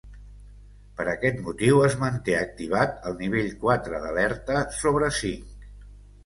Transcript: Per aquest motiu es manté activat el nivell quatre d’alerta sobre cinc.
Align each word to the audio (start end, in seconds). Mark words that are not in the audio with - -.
Per 1.01 1.03
aquest 1.11 1.35
motiu 1.49 1.81
es 1.87 1.97
manté 2.03 2.35
activat 2.37 2.95
el 3.11 3.19
nivell 3.25 3.53
quatre 3.67 4.01
d’alerta 4.07 4.65
sobre 4.81 5.13
cinc. 5.21 5.71